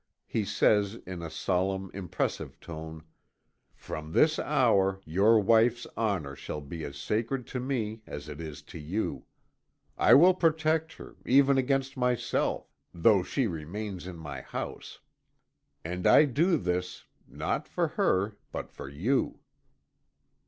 [0.25, 3.03] He says, in a solemn, impressive tone:
[3.75, 8.63] "From this hour, your wife's honor shall be as sacred to me as it is
[8.73, 9.25] to you.
[9.99, 15.01] I will protect her, even against myself, though she remain in my house.
[15.85, 19.39] And I do this not for her, but for you."